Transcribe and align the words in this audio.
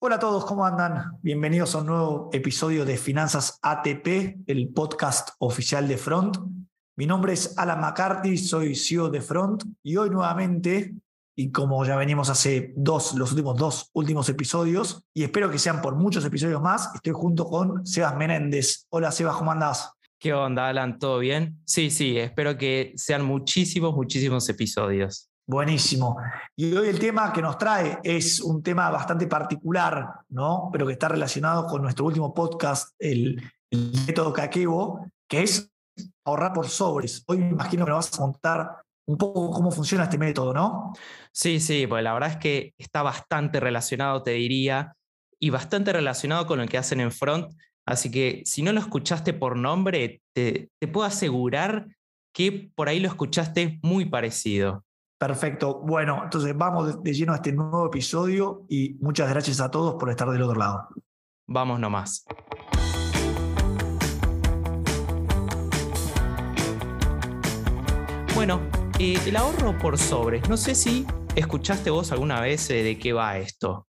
Hola 0.00 0.14
a 0.14 0.18
todos, 0.20 0.44
¿cómo 0.44 0.64
andan? 0.64 1.18
Bienvenidos 1.22 1.74
a 1.74 1.78
un 1.78 1.86
nuevo 1.86 2.30
episodio 2.32 2.84
de 2.84 2.96
Finanzas 2.96 3.58
ATP, 3.62 4.44
el 4.46 4.68
podcast 4.68 5.30
oficial 5.40 5.88
de 5.88 5.98
Front. 5.98 6.36
Mi 6.96 7.04
nombre 7.04 7.32
es 7.32 7.58
Alan 7.58 7.80
McCarthy, 7.80 8.38
soy 8.38 8.76
CEO 8.76 9.10
de 9.10 9.20
Front 9.20 9.64
y 9.82 9.96
hoy 9.96 10.08
nuevamente, 10.08 10.94
y 11.36 11.50
como 11.50 11.84
ya 11.84 11.96
venimos 11.96 12.30
hace 12.30 12.74
dos, 12.76 13.14
los 13.14 13.32
últimos 13.32 13.56
dos 13.56 13.90
últimos 13.92 14.28
episodios, 14.28 15.02
y 15.12 15.24
espero 15.24 15.50
que 15.50 15.58
sean 15.58 15.82
por 15.82 15.96
muchos 15.96 16.24
episodios 16.24 16.62
más, 16.62 16.94
estoy 16.94 17.12
junto 17.12 17.46
con 17.46 17.84
Sebas 17.84 18.16
Menéndez. 18.16 18.86
Hola 18.90 19.10
Sebas, 19.10 19.34
¿cómo 19.34 19.50
andás? 19.50 19.90
¿Qué 20.20 20.32
onda, 20.32 20.68
Alan? 20.68 21.00
¿Todo 21.00 21.18
bien? 21.18 21.60
Sí, 21.64 21.90
sí, 21.90 22.18
espero 22.18 22.56
que 22.56 22.92
sean 22.94 23.24
muchísimos, 23.24 23.96
muchísimos 23.96 24.48
episodios. 24.48 25.27
Buenísimo. 25.48 26.18
Y 26.54 26.74
hoy 26.74 26.88
el 26.88 26.98
tema 26.98 27.32
que 27.32 27.40
nos 27.40 27.56
trae 27.56 27.98
es 28.02 28.38
un 28.38 28.62
tema 28.62 28.90
bastante 28.90 29.26
particular, 29.26 30.06
¿no? 30.28 30.68
Pero 30.70 30.86
que 30.86 30.92
está 30.92 31.08
relacionado 31.08 31.66
con 31.66 31.80
nuestro 31.80 32.04
último 32.04 32.34
podcast, 32.34 32.94
el, 32.98 33.42
método 34.06 34.30
Kakebo, 34.30 35.06
que 35.26 35.44
es 35.44 35.70
ahorrar 36.26 36.52
por 36.52 36.68
sobres. 36.68 37.24
Hoy 37.26 37.38
me 37.38 37.48
imagino 37.48 37.86
que 37.86 37.90
nos 37.90 38.06
vas 38.06 38.14
a 38.14 38.22
contar 38.22 38.76
un 39.06 39.16
poco 39.16 39.50
cómo 39.50 39.70
funciona 39.70 40.04
este 40.04 40.18
método, 40.18 40.52
¿no? 40.52 40.92
Sí, 41.32 41.60
sí, 41.60 41.86
pues 41.86 42.04
la 42.04 42.12
verdad 42.12 42.32
es 42.32 42.36
que 42.36 42.74
está 42.76 43.02
bastante 43.02 43.58
relacionado, 43.58 44.22
te 44.22 44.32
diría, 44.32 44.96
y 45.40 45.48
bastante 45.48 45.94
relacionado 45.94 46.46
con 46.46 46.58
lo 46.58 46.66
que 46.66 46.76
hacen 46.76 47.00
en 47.00 47.10
Front. 47.10 47.54
Así 47.86 48.10
que 48.10 48.42
si 48.44 48.62
no 48.62 48.74
lo 48.74 48.80
escuchaste 48.80 49.32
por 49.32 49.56
nombre, 49.56 50.20
te 50.34 50.68
puedo 50.92 51.06
asegurar 51.06 51.86
que 52.34 52.70
por 52.74 52.90
ahí 52.90 53.00
lo 53.00 53.08
escuchaste 53.08 53.78
muy 53.82 54.04
parecido. 54.04 54.84
Perfecto. 55.18 55.80
Bueno, 55.80 56.22
entonces 56.22 56.56
vamos 56.56 57.02
de 57.02 57.12
lleno 57.12 57.32
a 57.32 57.36
este 57.36 57.52
nuevo 57.52 57.86
episodio 57.86 58.64
y 58.68 58.96
muchas 59.00 59.28
gracias 59.28 59.60
a 59.60 59.68
todos 59.68 59.96
por 59.96 60.10
estar 60.10 60.30
del 60.30 60.42
otro 60.42 60.56
lado. 60.56 60.88
Vamos 61.48 61.80
nomás. 61.80 62.24
Bueno, 68.36 68.60
eh, 69.00 69.18
el 69.26 69.36
ahorro 69.36 69.76
por 69.76 69.98
sobres. 69.98 70.48
No 70.48 70.56
sé 70.56 70.76
si 70.76 71.04
escuchaste 71.34 71.90
vos 71.90 72.12
alguna 72.12 72.40
vez 72.40 72.70
eh, 72.70 72.84
de 72.84 72.96
qué 72.96 73.12
va 73.12 73.38
esto. 73.38 73.88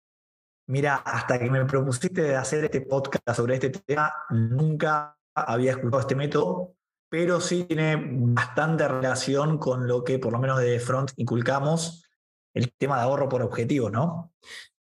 Mira, 0.67 0.97
hasta 0.97 1.39
que 1.39 1.50
me 1.50 1.66
propusiste 1.66 2.22
de 2.22 2.35
hacer 2.35 2.66
este 2.66 2.81
podcast 2.81 3.33
sobre 3.33 3.55
este 3.55 3.72
tema, 3.72 4.13
nunca 4.30 5.17
había 5.33 5.72
escuchado 5.72 6.02
este 6.02 6.16
método 6.16 6.75
pero 7.09 7.39
sí 7.39 7.64
tiene 7.64 7.98
bastante 7.98 8.88
relación 8.88 9.58
con 9.58 9.88
lo 9.88 10.03
que 10.03 10.20
por 10.20 10.34
lo 10.34 10.39
menos 10.39 10.59
de 10.59 10.80
Front 10.80 11.12
inculcamos, 11.17 12.06
el 12.53 12.73
tema 12.78 12.97
de 12.97 13.03
ahorro 13.03 13.30
por 13.30 13.42
objetivo, 13.42 13.89
¿no? 13.89 14.31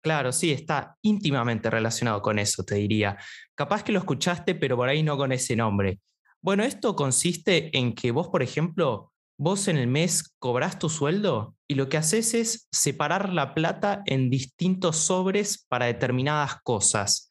Claro, 0.01 0.31
sí, 0.31 0.51
está 0.51 0.97
íntimamente 1.01 1.69
relacionado 1.69 2.21
con 2.21 2.39
eso, 2.39 2.63
te 2.63 2.75
diría. 2.75 3.17
Capaz 3.53 3.83
que 3.83 3.91
lo 3.91 3.99
escuchaste, 3.99 4.55
pero 4.55 4.77
por 4.77 4.87
ahí 4.87 5.03
no 5.03 5.17
con 5.17 5.31
ese 5.31 5.55
nombre. 5.55 5.99
Bueno, 6.41 6.63
esto 6.63 6.95
consiste 6.95 7.77
en 7.77 7.93
que 7.93 8.11
vos, 8.11 8.29
por 8.29 8.41
ejemplo, 8.41 9.11
vos 9.37 9.67
en 9.67 9.77
el 9.77 9.87
mes 9.87 10.35
cobrás 10.39 10.79
tu 10.79 10.89
sueldo 10.89 11.55
y 11.67 11.75
lo 11.75 11.89
que 11.89 11.97
haces 11.97 12.33
es 12.33 12.67
separar 12.71 13.33
la 13.33 13.53
plata 13.53 14.01
en 14.05 14.29
distintos 14.29 14.97
sobres 14.97 15.65
para 15.67 15.87
determinadas 15.87 16.61
cosas. 16.63 17.29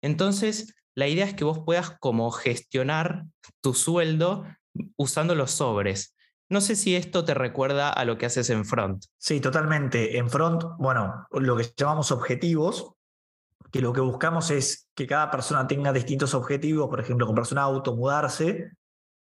Entonces, 0.00 0.74
la 0.98 1.06
idea 1.06 1.26
es 1.26 1.34
que 1.34 1.44
vos 1.44 1.60
puedas 1.60 1.92
como 2.00 2.28
gestionar 2.32 3.26
tu 3.60 3.72
sueldo 3.72 4.44
usando 4.96 5.36
los 5.36 5.52
sobres. 5.52 6.16
No 6.48 6.60
sé 6.60 6.74
si 6.74 6.96
esto 6.96 7.24
te 7.24 7.34
recuerda 7.34 7.88
a 7.88 8.04
lo 8.04 8.18
que 8.18 8.26
haces 8.26 8.50
en 8.50 8.64
Front. 8.64 9.04
Sí, 9.16 9.38
totalmente. 9.38 10.18
En 10.18 10.28
Front, 10.28 10.64
bueno, 10.76 11.28
lo 11.30 11.56
que 11.56 11.72
llamamos 11.76 12.10
objetivos, 12.10 12.94
que 13.70 13.80
lo 13.80 13.92
que 13.92 14.00
buscamos 14.00 14.50
es 14.50 14.88
que 14.96 15.06
cada 15.06 15.30
persona 15.30 15.68
tenga 15.68 15.92
distintos 15.92 16.34
objetivos, 16.34 16.88
por 16.88 16.98
ejemplo, 16.98 17.26
comprarse 17.26 17.54
un 17.54 17.58
auto, 17.58 17.94
mudarse, 17.94 18.72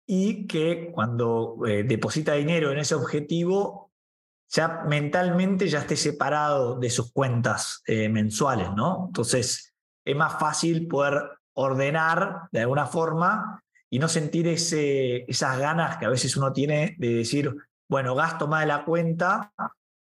y 0.05 0.45
que 0.45 0.91
cuando 0.93 1.57
eh, 1.65 1.81
deposita 1.81 2.33
dinero 2.33 2.71
en 2.71 2.77
ese 2.77 2.93
objetivo, 2.93 3.91
ya 4.47 4.83
mentalmente 4.87 5.67
ya 5.67 5.79
esté 5.79 5.95
separado 5.95 6.77
de 6.77 6.91
sus 6.91 7.11
cuentas 7.11 7.81
eh, 7.87 8.09
mensuales, 8.09 8.69
¿no? 8.75 9.05
Entonces, 9.07 9.73
es 10.05 10.15
más 10.15 10.39
fácil 10.39 10.87
poder 10.87 11.31
ordenar 11.53 12.47
de 12.51 12.61
alguna 12.61 12.85
forma 12.85 13.63
y 13.89 13.99
no 13.99 14.07
sentir 14.07 14.47
esas 14.47 15.59
ganas 15.59 15.97
que 15.97 16.05
a 16.05 16.09
veces 16.09 16.35
uno 16.35 16.51
tiene 16.51 16.95
de 16.97 17.13
decir, 17.13 17.53
bueno, 17.87 18.15
gasto 18.15 18.47
más 18.47 18.61
de 18.61 18.67
la 18.67 18.85
cuenta 18.85 19.51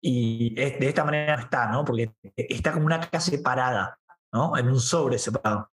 y 0.01 0.53
de 0.53 0.87
esta 0.87 1.03
manera 1.03 1.35
está, 1.35 1.67
¿no? 1.67 1.85
Porque 1.85 2.11
está 2.35 2.73
como 2.73 2.85
una 2.85 2.99
caja 2.99 3.21
separada, 3.21 3.97
¿no? 4.33 4.57
En 4.57 4.67
un 4.67 4.79
sobre 4.79 5.17
separado. 5.17 5.71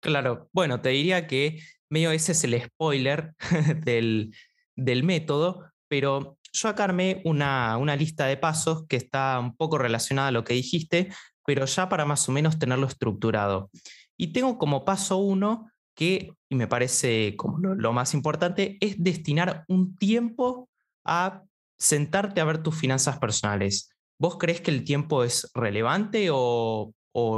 Claro, 0.00 0.48
bueno, 0.52 0.80
te 0.80 0.88
diría 0.90 1.26
que 1.26 1.60
medio 1.88 2.10
ese 2.10 2.32
es 2.32 2.44
el 2.44 2.60
spoiler 2.62 3.34
del, 3.84 4.34
del 4.74 5.04
método, 5.04 5.70
pero 5.88 6.38
yo 6.52 6.68
acá 6.68 6.84
armé 6.84 7.22
una, 7.24 7.76
una 7.76 7.96
lista 7.96 8.26
de 8.26 8.36
pasos 8.36 8.86
que 8.88 8.96
está 8.96 9.38
un 9.38 9.56
poco 9.56 9.78
relacionada 9.78 10.28
a 10.28 10.32
lo 10.32 10.44
que 10.44 10.54
dijiste, 10.54 11.12
pero 11.46 11.64
ya 11.66 11.88
para 11.88 12.04
más 12.04 12.28
o 12.28 12.32
menos 12.32 12.58
tenerlo 12.58 12.86
estructurado. 12.86 13.70
Y 14.20 14.34
tengo 14.34 14.58
como 14.58 14.84
paso 14.84 15.16
uno 15.16 15.70
que, 15.94 16.34
y 16.50 16.54
me 16.54 16.66
parece 16.66 17.36
como 17.36 17.56
lo, 17.56 17.94
más 17.94 18.12
importante, 18.12 18.76
es 18.82 19.02
destinar 19.02 19.64
un 19.66 19.96
tiempo 19.96 20.68
a 21.06 21.44
sentarte 21.78 22.42
a 22.42 22.44
ver 22.44 22.62
tus 22.62 22.76
finanzas 22.76 23.18
personales. 23.18 23.88
¿Vos 24.18 24.36
crees 24.36 24.60
que 24.60 24.72
el 24.72 24.84
tiempo 24.84 25.24
es 25.24 25.50
relevante 25.54 26.28
o, 26.30 26.92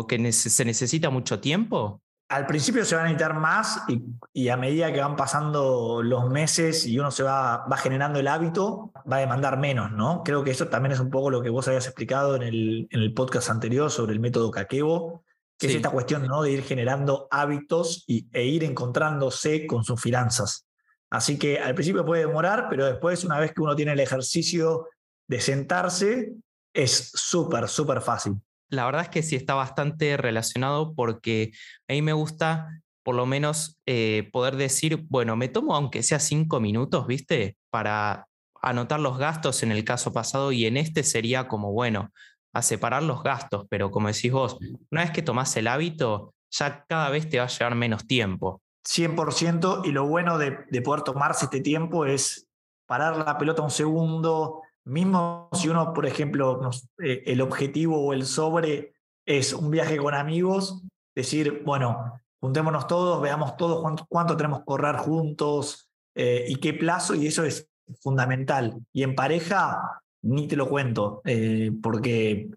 que 0.09 0.33
se 0.33 0.65
necesita 0.65 1.09
mucho 1.09 1.39
tiempo? 1.39 2.03
Al 2.29 2.47
principio 2.47 2.85
se 2.85 2.97
va 2.97 3.03
a 3.03 3.05
necesitar 3.05 3.35
más 3.39 3.85
y, 4.33 4.49
a 4.49 4.57
medida 4.57 4.93
que 4.93 5.01
van 5.01 5.15
pasando 5.15 6.03
los 6.03 6.29
meses 6.31 6.85
y 6.85 6.99
uno 6.99 7.13
se 7.13 7.23
va, 7.23 7.65
va 7.71 7.77
generando 7.77 8.19
el 8.19 8.27
hábito, 8.27 8.91
va 9.11 9.19
a 9.19 9.21
demandar 9.21 9.57
menos, 9.57 9.93
¿no? 9.93 10.25
Creo 10.25 10.43
que 10.43 10.51
eso 10.51 10.67
también 10.67 10.95
es 10.95 10.99
un 10.99 11.11
poco 11.11 11.31
lo 11.31 11.43
que 11.43 11.51
vos 11.51 11.69
habías 11.69 11.87
explicado 11.87 12.35
en 12.35 12.43
el, 12.43 12.89
en 12.91 13.01
el 13.01 13.15
podcast 13.15 13.51
anterior 13.51 13.89
sobre 13.89 14.15
el 14.15 14.19
método 14.19 14.51
Kakebo, 14.51 15.23
que 15.63 15.69
es 15.69 15.77
esta 15.77 15.91
cuestión 15.91 16.27
¿no? 16.27 16.43
de 16.43 16.51
ir 16.51 16.63
generando 16.65 17.29
hábitos 17.31 18.03
y, 18.07 18.27
e 18.33 18.45
ir 18.45 18.65
encontrándose 18.65 19.67
con 19.67 19.85
sus 19.85 20.01
finanzas. 20.01 20.67
Así 21.09 21.39
que 21.39 21.61
al 21.61 21.75
principio 21.75 22.05
puede 22.05 22.27
demorar, 22.27 22.67
pero 22.69 22.85
después, 22.85 23.23
una 23.23 23.39
vez 23.39 23.53
que 23.53 23.63
uno 23.63 23.77
tiene 23.77 23.93
el 23.93 24.01
ejercicio 24.01 24.89
de 25.29 25.41
sentarse, 25.41 26.33
es 26.75 27.13
súper, 27.15 27.69
súper 27.69 28.01
fácil. 28.01 28.35
La 28.71 28.87
verdad 28.87 29.03
es 29.03 29.09
que 29.11 29.23
sí 29.23 29.37
está 29.37 29.55
bastante 29.55 30.17
relacionado 30.17 30.95
porque 30.95 31.53
a 31.89 31.93
mí 31.93 32.03
me 32.03 32.13
gusta 32.13 32.83
por 33.05 33.15
lo 33.15 33.27
menos 33.27 33.79
eh, 33.87 34.31
poder 34.33 34.57
decir, 34.57 35.05
bueno, 35.09 35.37
me 35.37 35.49
tomo 35.49 35.77
aunque 35.77 36.03
sea 36.03 36.19
cinco 36.19 36.61
minutos, 36.61 37.07
¿viste? 37.07 37.57
Para 37.71 38.27
anotar 38.63 39.01
los 39.01 39.19
gastos 39.19 39.63
en 39.63 39.73
el 39.73 39.85
caso 39.85 40.13
pasado 40.13 40.51
y 40.53 40.67
en 40.67 40.77
este 40.77 41.03
sería 41.03 41.47
como, 41.47 41.73
bueno, 41.73 42.11
a 42.53 42.63
separar 42.63 43.03
los 43.03 43.23
gastos, 43.23 43.67
pero 43.69 43.91
como 43.91 44.09
decís 44.09 44.33
vos, 44.33 44.59
una 44.91 45.03
vez 45.03 45.11
que 45.11 45.23
tomás 45.23 45.57
el 45.57 45.69
hábito, 45.69 46.35
ya 46.51 46.85
cada 46.87 47.11
vez 47.11 47.29
te 47.29 47.39
va 47.39 47.45
a 47.45 47.49
llevar 47.49 47.75
menos 47.75 48.07
tiempo. 48.07 48.63
100% 48.87 49.83
y 49.85 49.93
lo 49.93 50.07
bueno 50.07 50.39
de, 50.39 50.53
poder 50.83 51.03
tomarse 51.03 51.47
este 51.47 51.61
tiempo 51.61 52.05
es 52.05 52.49
parar 52.87 53.17
la 53.17 53.39
pelota 53.39 53.63
un 53.63 53.71
segundo, 53.71 54.63
mismo 54.85 55.49
si 55.53 55.69
uno, 55.69 55.93
por 55.93 56.07
ejemplo, 56.07 56.61
eh, 57.03 57.23
el 57.27 57.41
objetivo 57.41 58.05
o 58.05 58.13
el 58.13 58.27
sobre 58.27 58.95
es 59.25 59.53
un 59.53 59.71
viaje 59.71 59.97
con 59.97 60.15
amigos, 60.15 60.83
decir, 61.15 61.63
bueno, 61.65 62.21
juntémonos 62.41 62.89
todos, 62.89 63.23
veamos 63.23 63.57
todos 63.57 63.83
cuánto, 64.09 64.37
tenemos 64.37 64.61
que 64.61 64.65
correr 64.65 64.97
juntos 64.97 65.89
eh, 66.17 66.45
y 66.49 66.57
qué 66.57 66.75
plazo, 66.75 67.15
y 67.15 67.29
eso 67.29 67.45
es 67.45 67.69
fundamental. 68.01 68.79
Y 68.93 69.05
en 69.05 69.15
pareja, 69.15 70.02
ni 70.23 70.47
te 70.47 70.57
lo 70.57 70.69
cuento, 70.69 71.21
eh, 71.25 71.71
porque 71.83 72.49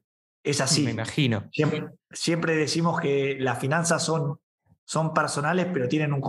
es 0.43 0.61
así. 0.61 0.83
Me 0.83 0.91
imagino. 0.91 1.49
Siempre, 2.11 2.55
decimos 2.55 2.99
que 2.99 3.37
las 3.39 3.59
finanzas 3.59 4.03
son, 4.03 4.39
son 4.85 5.13
personales, 5.13 5.67
pero 5.73 5.87
tienen 5.87 6.13
un, 6.13 6.21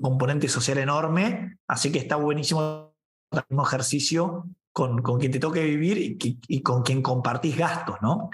componente 0.00 0.48
social 0.48 0.78
enorme, 0.78 1.58
así 1.68 1.92
que 1.92 1.98
está 1.98 2.16
buenísimo 2.16 2.94
el 3.30 3.42
mismo 3.50 3.66
ejercicio 3.66 4.46
con, 4.72 5.02
con 5.02 5.18
quien 5.18 5.32
te 5.32 5.38
toque 5.38 5.62
vivir 5.62 6.18
y, 6.18 6.62
con 6.62 6.82
quien 6.82 7.02
compartís 7.02 7.56
gastos, 7.56 7.96
¿no? 8.00 8.30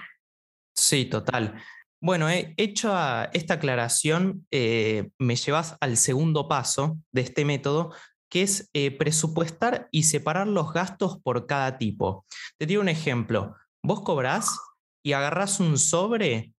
Sí, 0.75 1.07
total. 1.07 1.55
Bueno, 2.01 2.29
he 2.29 2.55
hecho 2.57 2.95
esta 3.33 3.55
aclaración, 3.55 4.47
eh, 4.51 5.11
me 5.19 5.37
llevas 5.37 5.77
al 5.81 5.97
segundo 5.97 6.49
paso 6.49 6.99
de 7.13 7.23
este 7.23 7.45
método, 7.45 7.95
que 8.35 8.43
es 8.43 8.69
eh, 8.75 8.91
presupuestar 8.91 9.87
y 9.93 10.03
separar 10.03 10.49
los 10.49 10.73
gastos 10.73 11.21
por 11.23 11.47
cada 11.47 11.79
tipo. 11.79 12.27
Te 12.59 12.67
digo 12.67 12.83
un 12.83 12.89
ejemplo. 12.89 13.55
Vos 13.81 14.01
cobrás 14.01 14.59
y 15.05 15.13
agarrás 15.13 15.61
un 15.61 15.79
sobre. 15.79 16.53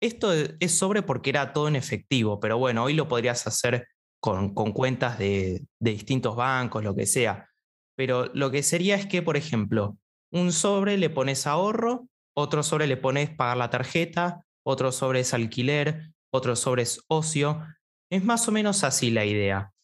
esto 0.00 0.32
es 0.32 0.78
sobre 0.78 1.02
porque 1.02 1.28
era 1.28 1.52
todo 1.52 1.68
en 1.68 1.76
efectivo, 1.76 2.40
pero 2.40 2.56
bueno, 2.56 2.84
hoy 2.84 2.94
lo 2.94 3.06
podrías 3.06 3.46
hacer 3.46 3.86
con, 4.18 4.54
cuentas 4.54 5.18
de, 5.18 5.66
de 5.78 5.90
distintos 5.90 6.36
bancos, 6.36 6.82
lo 6.82 6.96
que 6.96 7.04
sea. 7.04 7.50
Pero 7.98 8.30
lo 8.32 8.50
que 8.50 8.62
sería 8.62 8.94
es 8.94 9.04
que, 9.04 9.20
por 9.20 9.36
ejemplo, 9.36 9.98
un 10.32 10.52
sobre 10.52 10.96
le 10.96 11.10
pones 11.10 11.46
ahorro, 11.46 12.08
otro 12.34 12.62
sobre 12.62 12.86
le 12.86 12.96
pones 12.96 13.28
pagar 13.28 13.58
la 13.58 13.68
tarjeta, 13.68 14.40
otro 14.64 14.90
sobre 14.90 15.20
es 15.20 15.34
alquiler, 15.34 16.14
otro 16.32 16.56
sobre 16.56 16.84
es 16.84 17.04
ocio. 17.08 17.62
Es 18.10 18.24
más 18.24 18.48
o 18.48 18.52
menos 18.52 18.84
así 18.84 19.10
la 19.10 19.26
idea. 19.26 19.74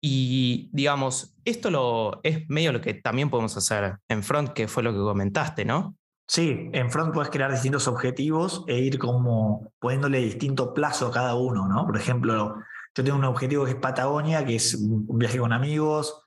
Y 0.00 0.70
digamos, 0.72 1.34
esto 1.44 2.20
es 2.22 2.48
medio 2.48 2.72
lo 2.72 2.80
que 2.80 2.94
también 2.94 3.30
podemos 3.30 3.56
hacer 3.56 3.98
en 4.08 4.22
front, 4.22 4.50
que 4.50 4.68
fue 4.68 4.82
lo 4.82 4.92
que 4.92 4.98
comentaste, 4.98 5.64
¿no? 5.64 5.96
Sí, 6.28 6.70
en 6.72 6.90
front 6.90 7.14
puedes 7.14 7.30
crear 7.30 7.52
distintos 7.52 7.86
objetivos 7.86 8.64
e 8.66 8.78
ir 8.78 8.98
como 8.98 9.72
poniéndole 9.78 10.18
distinto 10.18 10.74
plazo 10.74 11.06
a 11.06 11.12
cada 11.12 11.34
uno, 11.36 11.68
¿no? 11.68 11.86
Por 11.86 11.96
ejemplo, 11.96 12.56
yo 12.94 13.04
tengo 13.04 13.16
un 13.16 13.24
objetivo 13.24 13.64
que 13.64 13.72
es 13.72 13.76
Patagonia, 13.76 14.44
que 14.44 14.56
es 14.56 14.74
un 14.74 15.18
viaje 15.18 15.38
con 15.38 15.52
amigos. 15.52 16.22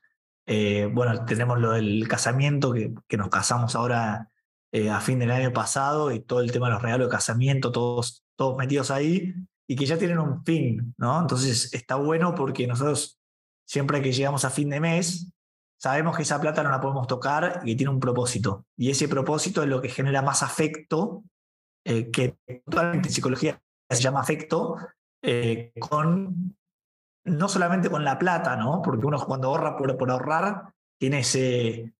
Eh, 0.46 0.88
bueno, 0.92 1.24
tenemos 1.26 1.58
lo 1.58 1.72
del 1.72 2.08
casamiento, 2.08 2.72
que, 2.72 2.94
que 3.06 3.16
nos 3.16 3.28
casamos 3.28 3.76
ahora 3.76 4.30
eh, 4.72 4.88
a 4.88 5.00
fin 5.00 5.18
del 5.18 5.32
año 5.32 5.52
pasado 5.52 6.12
y 6.12 6.20
todo 6.20 6.40
el 6.40 6.52
tema 6.52 6.68
de 6.68 6.74
los 6.74 6.82
regalos 6.82 7.08
de 7.08 7.12
casamiento, 7.12 7.72
todos, 7.72 8.24
todos 8.36 8.56
metidos 8.56 8.90
ahí 8.90 9.34
y 9.66 9.76
que 9.76 9.84
ya 9.84 9.98
tienen 9.98 10.18
un 10.18 10.44
fin, 10.44 10.94
¿no? 10.96 11.20
Entonces 11.20 11.72
está 11.74 11.96
bueno 11.96 12.34
porque 12.34 12.66
nosotros 12.66 13.19
siempre 13.70 14.02
que 14.02 14.12
llegamos 14.12 14.44
a 14.44 14.50
fin 14.50 14.68
de 14.68 14.80
mes, 14.80 15.32
sabemos 15.80 16.16
que 16.16 16.24
esa 16.24 16.40
plata 16.40 16.64
no 16.64 16.70
la 16.70 16.80
podemos 16.80 17.06
tocar 17.06 17.60
y 17.62 17.70
que 17.70 17.76
tiene 17.76 17.92
un 17.92 18.00
propósito. 18.00 18.66
Y 18.76 18.90
ese 18.90 19.06
propósito 19.06 19.62
es 19.62 19.68
lo 19.68 19.80
que 19.80 19.88
genera 19.88 20.22
más 20.22 20.42
afecto, 20.42 21.22
eh, 21.86 22.10
que 22.10 22.36
totalmente 22.64 23.06
en 23.06 23.14
psicología 23.14 23.62
se 23.88 24.02
llama 24.02 24.22
afecto, 24.22 24.74
eh, 25.22 25.72
con 25.78 26.56
no 27.24 27.48
solamente 27.48 27.88
con 27.88 28.04
la 28.04 28.18
plata, 28.18 28.56
¿no? 28.56 28.82
Porque 28.82 29.06
uno 29.06 29.24
cuando 29.24 29.46
ahorra 29.46 29.76
por, 29.76 29.96
por 29.96 30.10
ahorrar 30.10 30.74
tiene 30.98 31.20
ese, 31.20 31.94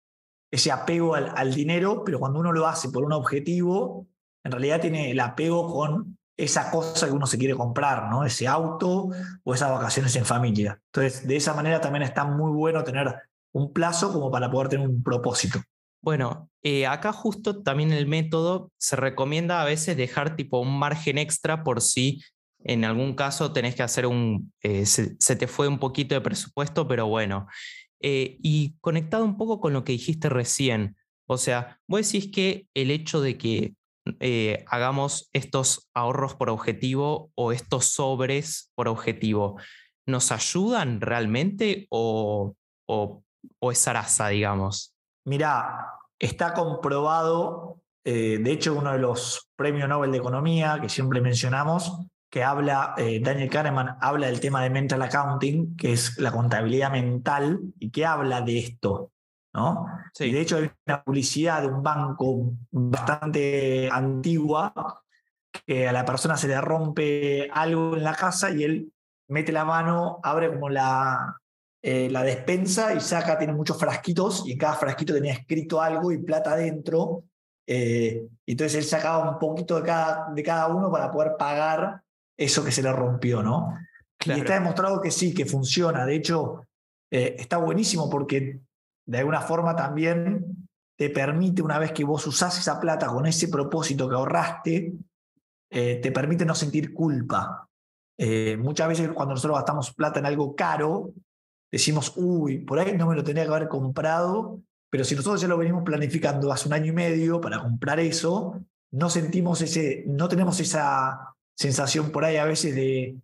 ese 0.50 0.72
apego 0.72 1.14
al, 1.14 1.54
dinero, 1.54 2.02
pero 2.04 2.18
cuando 2.18 2.40
uno 2.40 2.50
lo 2.50 2.66
hace 2.66 2.88
por 2.88 3.04
un 3.04 3.12
objetivo, 3.12 4.08
en 4.44 4.50
realidad 4.50 4.80
tiene 4.80 5.12
el 5.12 5.20
apego 5.20 5.72
con 5.72 6.18
esa 6.44 6.70
cosa 6.70 7.06
que 7.06 7.12
uno 7.12 7.26
se 7.26 7.38
quiere 7.38 7.54
comprar, 7.54 8.08
¿no? 8.10 8.24
Ese 8.24 8.48
auto 8.48 9.10
o 9.44 9.54
esas 9.54 9.70
vacaciones 9.70 10.14
en 10.16 10.24
familia. 10.24 10.80
Entonces, 10.86 11.26
de 11.26 11.36
esa 11.36 11.54
manera 11.54 11.80
también 11.80 12.02
está 12.02 12.24
muy 12.24 12.52
bueno 12.52 12.82
tener 12.82 13.14
un 13.52 13.72
plazo 13.72 14.12
como 14.12 14.30
para 14.30 14.50
poder 14.50 14.68
tener 14.68 14.88
un 14.88 15.02
propósito. 15.02 15.60
Bueno, 16.02 16.50
eh, 16.62 16.86
acá 16.86 17.12
justo 17.12 17.62
también 17.62 17.92
el 17.92 18.06
método 18.06 18.72
se 18.78 18.96
recomienda 18.96 19.60
a 19.60 19.66
veces 19.66 19.96
dejar 19.96 20.36
tipo 20.36 20.58
un 20.60 20.78
margen 20.78 21.18
extra 21.18 21.62
por 21.62 21.82
si 21.82 22.22
en 22.64 22.84
algún 22.84 23.14
caso 23.14 23.52
tenés 23.52 23.74
que 23.74 23.82
hacer 23.82 24.06
un, 24.06 24.52
eh, 24.62 24.86
se, 24.86 25.36
te 25.36 25.46
fue 25.46 25.68
un 25.68 25.78
poquito 25.78 26.14
de 26.14 26.20
presupuesto, 26.20 26.86
pero 26.86 27.06
bueno. 27.06 27.46
Eh, 28.00 28.38
y 28.42 28.76
conectado 28.80 29.24
un 29.24 29.36
poco 29.36 29.60
con 29.60 29.72
lo 29.72 29.84
que 29.84 29.92
dijiste 29.92 30.30
recién, 30.30 30.96
o 31.26 31.36
sea, 31.36 31.78
vos 31.86 32.00
decís 32.00 32.32
que 32.32 32.66
el 32.74 32.90
hecho 32.90 33.20
de 33.20 33.36
que 33.36 33.74
eh, 34.20 34.64
hagamos 34.68 35.28
estos 35.32 35.90
ahorros 35.94 36.34
por 36.34 36.50
objetivo 36.50 37.30
o 37.34 37.52
estos 37.52 37.86
sobres 37.86 38.70
por 38.74 38.88
objetivo, 38.88 39.60
¿nos 40.06 40.32
ayudan 40.32 41.00
realmente 41.00 41.86
o, 41.90 42.54
es 43.60 43.78
zaraza, 43.78 44.28
digamos? 44.28 44.94
Mira, 45.24 45.86
está 46.18 46.52
comprobado, 46.54 47.80
de 48.04 48.50
hecho 48.50 48.74
uno 48.74 48.92
de 48.92 48.98
los 48.98 49.48
premios 49.54 49.88
Nobel 49.88 50.10
de 50.10 50.18
Economía 50.18 50.78
que 50.80 50.88
siempre 50.88 51.20
mencionamos, 51.20 52.10
que 52.30 52.44
habla, 52.44 52.94
eh, 52.96 53.20
Daniel 53.20 53.50
Kahneman 53.50 53.96
habla 54.00 54.28
del 54.28 54.40
tema 54.40 54.62
de 54.62 54.70
mental 54.70 55.02
accounting, 55.02 55.76
que 55.76 55.92
es 55.92 56.16
la 56.18 56.30
contabilidad 56.30 56.92
mental, 56.92 57.60
y 57.78 57.90
que 57.90 58.06
habla 58.06 58.40
de 58.40 58.58
esto. 58.58 59.10
¿No? 59.52 59.86
Y 60.18 60.32
de 60.32 60.40
hecho 60.40 60.56
hay 60.58 60.70
una 60.86 61.02
publicidad 61.02 61.62
de 61.62 61.68
un 61.68 61.82
banco 61.82 62.52
bastante 62.70 63.88
antigua 63.90 64.72
que 65.66 65.88
a 65.88 65.92
la 65.92 66.04
persona 66.04 66.36
se 66.36 66.48
le 66.48 66.60
rompe 66.60 67.50
algo 67.52 67.96
en 67.96 68.04
la 68.04 68.14
casa 68.14 68.50
y 68.50 68.64
él 68.64 68.92
mete 69.28 69.52
la 69.52 69.64
mano, 69.64 70.20
abre 70.22 70.52
como 70.52 70.68
la, 70.68 71.36
eh, 71.82 72.08
la 72.10 72.22
despensa 72.22 72.94
y 72.94 73.00
saca, 73.00 73.38
tiene 73.38 73.52
muchos 73.52 73.78
frasquitos 73.78 74.44
y 74.46 74.52
en 74.52 74.58
cada 74.58 74.74
frasquito 74.74 75.14
tenía 75.14 75.32
escrito 75.32 75.80
algo 75.80 76.12
y 76.12 76.18
plata 76.18 76.52
adentro. 76.52 77.24
Eh, 77.66 78.26
entonces 78.46 78.78
él 78.78 78.84
sacaba 78.84 79.30
un 79.30 79.38
poquito 79.38 79.76
de 79.76 79.82
cada, 79.82 80.28
de 80.34 80.42
cada 80.42 80.68
uno 80.68 80.90
para 80.90 81.10
poder 81.10 81.36
pagar 81.38 82.02
eso 82.36 82.64
que 82.64 82.72
se 82.72 82.82
le 82.82 82.92
rompió, 82.92 83.42
¿no? 83.42 83.74
Y 84.24 84.32
está 84.32 84.54
demostrado 84.54 85.00
que 85.00 85.10
sí, 85.10 85.32
que 85.32 85.46
funciona. 85.46 86.04
De 86.04 86.16
hecho, 86.16 86.66
eh, 87.10 87.36
está 87.38 87.56
buenísimo 87.58 88.10
porque 88.10 88.60
de 89.10 89.18
alguna 89.18 89.40
forma 89.40 89.74
también 89.74 90.68
te 90.96 91.10
permite, 91.10 91.62
una 91.62 91.80
vez 91.80 91.90
que 91.90 92.04
vos 92.04 92.24
usás 92.28 92.56
esa 92.60 92.78
plata 92.78 93.08
con 93.08 93.26
ese 93.26 93.48
propósito 93.48 94.08
que 94.08 94.14
ahorraste, 94.14 94.92
eh, 95.68 95.96
te 95.96 96.12
permite 96.12 96.44
no 96.44 96.54
sentir 96.54 96.94
culpa. 96.94 97.68
Eh, 98.16 98.56
muchas 98.56 98.86
veces 98.86 99.10
cuando 99.12 99.34
nosotros 99.34 99.58
gastamos 99.58 99.92
plata 99.94 100.20
en 100.20 100.26
algo 100.26 100.54
caro, 100.54 101.10
decimos, 101.72 102.12
uy, 102.14 102.58
por 102.58 102.78
ahí 102.78 102.96
no 102.96 103.08
me 103.08 103.16
lo 103.16 103.24
tenía 103.24 103.42
que 103.44 103.50
haber 103.50 103.68
comprado, 103.68 104.60
pero 104.88 105.02
si 105.02 105.16
nosotros 105.16 105.40
ya 105.40 105.48
lo 105.48 105.58
venimos 105.58 105.82
planificando 105.82 106.52
hace 106.52 106.68
un 106.68 106.74
año 106.74 106.92
y 106.92 106.94
medio 106.94 107.40
para 107.40 107.58
comprar 107.58 107.98
eso, 107.98 108.62
no 108.92 109.10
sentimos 109.10 109.60
ese, 109.60 110.04
no 110.06 110.28
tenemos 110.28 110.60
esa 110.60 111.34
sensación 111.58 112.12
por 112.12 112.24
ahí 112.24 112.36
a 112.36 112.44
veces 112.44 112.76
de, 112.76 113.16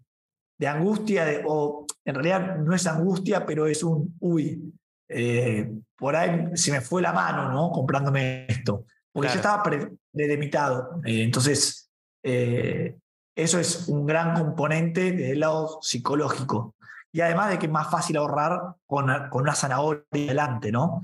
de 0.58 0.66
angustia, 0.66 1.42
o 1.46 1.86
en 2.04 2.14
realidad 2.16 2.56
no 2.56 2.74
es 2.74 2.88
angustia, 2.88 3.46
pero 3.46 3.68
es 3.68 3.84
un, 3.84 4.16
uy, 4.18 4.72
eh, 5.08 5.70
por 5.96 6.16
ahí 6.16 6.50
se 6.54 6.72
me 6.72 6.80
fue 6.80 7.02
la 7.02 7.12
mano, 7.12 7.52
¿no? 7.52 7.70
Comprándome 7.70 8.46
esto. 8.48 8.84
Porque 9.12 9.28
yo 9.30 9.36
estaba 9.36 9.62
predelimitado. 9.62 11.00
Eh, 11.04 11.22
entonces, 11.22 11.90
eh, 12.22 12.96
eso 13.34 13.58
es 13.58 13.88
un 13.88 14.06
gran 14.06 14.34
componente 14.34 15.12
desde 15.12 15.32
el 15.32 15.40
lado 15.40 15.78
psicológico. 15.80 16.74
Y 17.12 17.20
además 17.20 17.50
de 17.50 17.58
que 17.58 17.66
es 17.66 17.72
más 17.72 17.90
fácil 17.90 18.16
ahorrar 18.18 18.60
con, 18.86 19.06
con 19.30 19.42
una 19.42 19.54
zanahoria 19.54 20.04
delante, 20.10 20.70
¿no? 20.70 21.02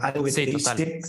algo 0.00 0.22
que 0.22 0.30
sí, 0.30 0.44
te 0.44 0.50
dice 0.52 1.00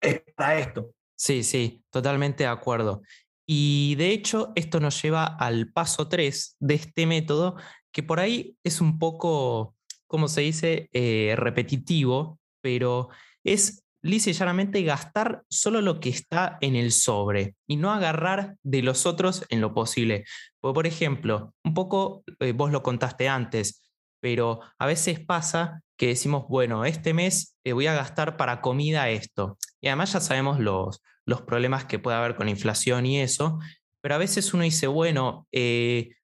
es 0.00 0.20
para 0.34 0.58
esto. 0.58 0.90
Sí, 1.16 1.42
sí, 1.42 1.84
totalmente 1.90 2.44
de 2.44 2.50
acuerdo. 2.50 3.02
Y 3.46 3.94
de 3.96 4.10
hecho, 4.10 4.52
esto 4.54 4.80
nos 4.80 5.00
lleva 5.02 5.24
al 5.24 5.70
paso 5.72 6.08
3 6.08 6.56
de 6.60 6.74
este 6.74 7.06
método, 7.06 7.56
que 7.92 8.02
por 8.02 8.20
ahí 8.20 8.56
es 8.64 8.80
un 8.80 8.98
poco, 8.98 9.76
como 10.06 10.28
se 10.28 10.42
dice, 10.42 10.88
eh, 10.92 11.34
repetitivo, 11.36 12.38
pero 12.60 13.08
es 13.42 13.84
lisa 14.02 14.30
y 14.30 14.34
llanamente 14.34 14.82
gastar 14.82 15.42
solo 15.48 15.80
lo 15.80 15.98
que 15.98 16.10
está 16.10 16.58
en 16.60 16.76
el 16.76 16.92
sobre 16.92 17.54
y 17.66 17.76
no 17.76 17.92
agarrar 17.92 18.56
de 18.62 18.82
los 18.82 19.06
otros 19.06 19.44
en 19.48 19.60
lo 19.60 19.72
posible. 19.72 20.24
por 20.60 20.86
ejemplo, 20.86 21.54
un 21.64 21.74
poco, 21.74 22.22
eh, 22.40 22.52
vos 22.52 22.70
lo 22.70 22.82
contaste 22.82 23.28
antes, 23.28 23.82
pero 24.20 24.60
a 24.78 24.86
veces 24.86 25.20
pasa 25.20 25.82
que 25.96 26.08
decimos, 26.08 26.44
bueno, 26.48 26.84
este 26.84 27.14
mes 27.14 27.56
eh, 27.64 27.72
voy 27.72 27.86
a 27.86 27.94
gastar 27.94 28.36
para 28.36 28.60
comida 28.60 29.08
esto. 29.08 29.58
Y 29.80 29.88
además 29.88 30.12
ya 30.12 30.20
sabemos 30.20 30.60
los, 30.60 31.02
los 31.24 31.42
problemas 31.42 31.86
que 31.86 31.98
puede 31.98 32.16
haber 32.16 32.36
con 32.36 32.48
inflación 32.48 33.06
y 33.06 33.20
eso, 33.20 33.58
pero 34.00 34.16
a 34.16 34.18
veces 34.18 34.52
uno 34.52 34.64
dice, 34.64 34.86
bueno, 34.86 35.46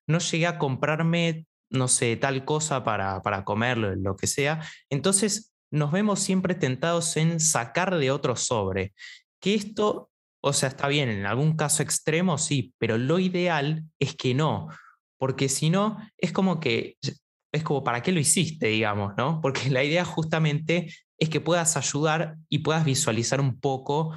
no 0.06 0.18
llegué 0.18 0.46
a 0.46 0.58
comprarme, 0.58 1.46
no 1.70 1.88
sé, 1.88 2.16
tal 2.16 2.44
cosa 2.44 2.84
para, 2.84 3.22
para 3.22 3.44
comerlo, 3.44 3.94
lo 3.96 4.16
que 4.16 4.26
sea, 4.26 4.62
entonces 4.90 5.52
nos 5.70 5.92
vemos 5.92 6.20
siempre 6.20 6.54
tentados 6.54 7.16
en 7.16 7.40
sacar 7.40 7.96
de 7.96 8.10
otro 8.10 8.36
sobre. 8.36 8.92
Que 9.40 9.54
esto, 9.54 10.10
o 10.42 10.52
sea, 10.52 10.68
está 10.68 10.88
bien, 10.88 11.08
en 11.08 11.26
algún 11.26 11.56
caso 11.56 11.82
extremo 11.82 12.38
sí, 12.38 12.74
pero 12.78 12.98
lo 12.98 13.18
ideal 13.18 13.84
es 13.98 14.16
que 14.16 14.34
no, 14.34 14.68
porque 15.18 15.48
si 15.48 15.70
no, 15.70 15.98
es 16.18 16.32
como 16.32 16.60
que, 16.60 16.96
es 17.52 17.62
como, 17.62 17.84
¿para 17.84 18.02
qué 18.02 18.12
lo 18.12 18.20
hiciste, 18.20 18.66
digamos, 18.68 19.14
no? 19.16 19.40
Porque 19.40 19.70
la 19.70 19.84
idea 19.84 20.04
justamente 20.04 20.92
es 21.18 21.28
que 21.28 21.40
puedas 21.40 21.76
ayudar 21.76 22.36
y 22.48 22.58
puedas 22.58 22.84
visualizar 22.84 23.40
un 23.40 23.60
poco 23.60 24.12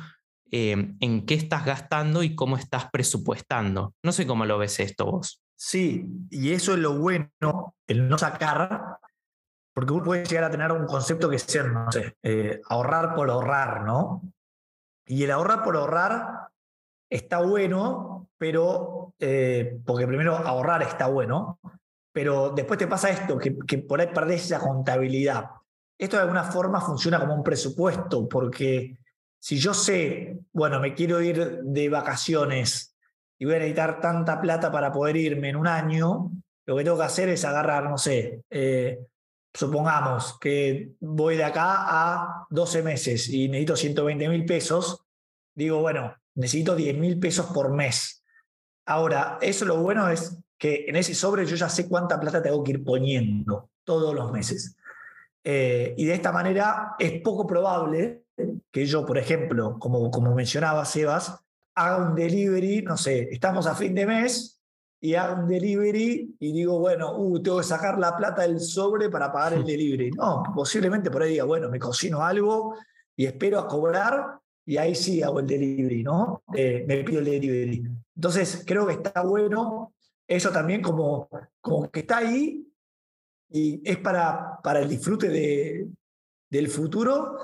Em, 0.56 0.98
en 1.00 1.26
qué 1.26 1.34
estás 1.34 1.66
gastando 1.66 2.22
y 2.22 2.36
cómo 2.36 2.58
estás 2.58 2.92
presupuestando. 2.92 3.96
No 4.04 4.12
sé 4.12 4.28
cómo 4.28 4.46
lo 4.46 4.60
ves 4.60 4.80
esto 4.80 5.08
vos. 5.08 5.42
Sí, 5.66 6.06
y 6.30 6.52
eso 6.52 6.74
es 6.74 6.80
lo 6.80 6.98
bueno, 6.98 7.78
el 7.88 8.10
no 8.10 8.18
sacar, 8.18 8.98
porque 9.74 9.94
uno 9.94 10.04
puede 10.04 10.26
llegar 10.26 10.44
a 10.44 10.52
tener 10.52 10.70
un 10.74 10.86
concepto 10.86 11.30
que 11.30 11.40
sea, 11.40 11.64
no 11.64 11.90
sé, 11.90 12.18
eh, 12.22 12.60
ahorrar 12.68 13.16
por 13.16 13.30
ahorrar, 13.30 13.86
¿no? 13.86 14.22
Y 15.06 15.24
el 15.24 15.32
ahorrar 15.32 15.64
por 15.64 15.78
ahorrar 15.78 16.50
está 17.10 17.40
bueno, 17.40 18.30
pero, 18.38 19.14
eh, 19.20 19.80
porque 19.86 20.06
primero 20.06 20.36
ahorrar 20.36 20.82
está 20.82 21.08
bueno, 21.08 21.62
pero 22.12 22.50
después 22.50 22.78
te 22.78 22.88
pasa 22.88 23.10
esto, 23.10 23.38
que, 23.38 23.58
que 23.66 23.78
por 23.78 24.02
ahí 24.02 24.08
perdés 24.14 24.44
esa 24.44 24.60
contabilidad. 24.60 25.50
Esto 25.98 26.18
de 26.18 26.24
alguna 26.24 26.44
forma 26.44 26.82
funciona 26.82 27.22
como 27.22 27.36
un 27.36 27.44
presupuesto, 27.44 28.28
porque 28.28 28.98
si 29.40 29.58
yo 29.60 29.74
sé, 29.74 30.42
bueno, 30.52 30.82
me 30.82 30.94
quiero 30.94 31.22
ir 31.22 31.62
de 31.64 31.88
vacaciones 31.88 32.93
y 33.44 33.46
voy 33.46 33.56
a 33.56 33.60
necesitar 33.60 34.00
tanta 34.00 34.40
plata 34.40 34.72
para 34.72 34.90
poder 34.90 35.18
irme 35.18 35.50
en 35.50 35.58
un 35.58 35.68
año, 35.68 36.32
lo 36.66 36.78
que 36.78 36.84
tengo 36.86 36.96
que 36.96 37.04
hacer 37.04 37.28
es 37.28 37.44
agarrar, 37.44 37.90
no 37.90 37.98
sé, 37.98 38.42
eh, 38.50 39.00
supongamos 39.54 40.40
que 40.40 40.94
voy 41.02 41.36
de 41.36 41.44
acá 41.44 41.76
a 41.76 42.48
12 42.50 42.84
meses 42.84 43.28
y 43.28 43.50
necesito 43.50 43.76
120 43.76 44.30
mil 44.30 44.46
pesos, 44.46 45.04
digo, 45.54 45.82
bueno, 45.82 46.16
necesito 46.36 46.74
10 46.74 46.98
mil 46.98 47.20
pesos 47.20 47.48
por 47.48 47.74
mes. 47.74 48.24
Ahora, 48.86 49.40
eso 49.42 49.66
lo 49.66 49.76
bueno 49.76 50.08
es 50.08 50.38
que 50.58 50.86
en 50.88 50.96
ese 50.96 51.14
sobre 51.14 51.46
yo 51.46 51.58
ya 51.58 51.68
sé 51.68 51.90
cuánta 51.90 52.22
plata 52.22 52.42
tengo 52.42 52.64
que 52.64 52.72
ir 52.72 52.84
poniendo 52.86 53.72
todos 53.84 54.16
los 54.16 54.32
meses. 54.32 54.78
Eh, 55.44 55.94
y 55.98 56.06
de 56.06 56.14
esta 56.14 56.32
manera 56.32 56.96
es 56.98 57.22
poco 57.22 57.46
probable 57.46 58.24
que 58.72 58.86
yo, 58.86 59.06
por 59.06 59.18
ejemplo, 59.18 59.78
como, 59.80 60.10
como 60.12 60.34
mencionaba 60.34 60.86
Sebas, 60.86 61.44
haga 61.76 61.98
un 62.10 62.16
delivery, 62.16 62.82
no 62.82 62.98
sé, 62.98 63.30
estamos 63.32 63.68
a 63.68 63.76
fin 63.76 63.96
de 63.96 64.06
mes 64.06 64.62
y 65.02 65.16
haga 65.16 65.36
un 65.36 65.48
delivery 65.48 66.36
y 66.40 66.52
digo, 66.54 66.80
bueno, 66.80 67.18
uh, 67.18 67.42
tengo 67.42 67.58
que 67.58 67.64
sacar 67.64 68.00
la 68.00 68.16
plata 68.16 68.44
del 68.44 68.60
sobre 68.60 69.10
para 69.10 69.32
pagar 69.32 69.54
el 69.54 69.64
delivery. 69.66 70.12
No, 70.12 70.44
posiblemente 70.56 71.12
por 71.12 71.24
ahí 71.24 71.32
diga, 71.32 71.44
bueno, 71.44 71.70
me 71.70 71.80
cocino 71.80 72.24
algo 72.24 72.76
y 73.16 73.26
espero 73.26 73.60
a 73.60 73.68
cobrar 73.68 74.40
y 74.66 74.78
ahí 74.78 74.96
sí 74.96 75.22
hago 75.22 75.40
el 75.40 75.48
delivery, 75.48 76.04
¿no? 76.04 76.44
Eh, 76.54 76.86
me 76.88 77.04
pido 77.04 77.20
el 77.20 77.26
delivery. 77.26 77.84
Entonces, 78.16 78.64
creo 78.66 78.88
que 78.88 78.94
está 78.94 79.22
bueno 79.24 79.94
eso 80.28 80.52
también 80.52 80.82
como, 80.82 81.30
como 81.62 81.90
que 81.92 82.02
está 82.02 82.18
ahí 82.18 82.66
y 83.50 83.82
es 83.84 83.98
para, 83.98 84.60
para 84.64 84.80
el 84.80 84.90
disfrute 84.90 85.30
de, 85.30 85.88
del 86.50 86.70
futuro 86.70 87.38